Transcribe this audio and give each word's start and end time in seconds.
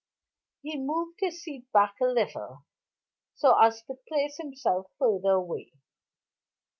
He 0.63 0.79
moved 0.79 1.19
his 1.19 1.43
seat 1.43 1.71
back 1.71 1.97
a 2.01 2.05
little, 2.05 2.65
so 3.35 3.55
as 3.61 3.83
to 3.83 3.93
place 4.07 4.37
himself 4.37 4.87
further 4.97 5.33
away. 5.33 5.73